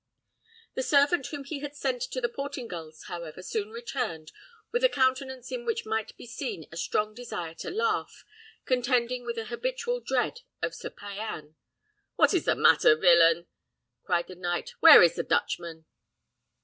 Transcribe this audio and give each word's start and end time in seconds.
The 0.73 0.81
servant 0.81 1.27
whom 1.27 1.43
he 1.43 1.59
had 1.59 1.75
sent 1.75 2.01
to 2.01 2.19
the 2.19 2.27
Portingals, 2.27 3.03
however, 3.03 3.43
soon 3.43 3.69
returned, 3.69 4.31
with 4.71 4.83
a 4.83 4.89
countenance 4.89 5.51
in 5.51 5.63
which 5.63 5.85
might 5.85 6.17
be 6.17 6.25
seen 6.25 6.65
a 6.71 6.75
strong 6.75 7.13
desire 7.13 7.53
to 7.59 7.69
laugh, 7.69 8.25
contending 8.65 9.25
with 9.25 9.37
a 9.37 9.45
habitual 9.45 9.99
dread 9.99 10.41
of 10.59 10.73
Sir 10.73 10.89
Payan. 10.89 11.55
"What 12.15 12.33
is 12.33 12.45
the 12.45 12.55
matter, 12.55 12.95
villain?" 12.95 13.45
cried 14.03 14.25
the 14.25 14.33
knight: 14.33 14.71
"where 14.79 15.03
is 15.03 15.15
the 15.17 15.21
Dutchman?" 15.23 15.85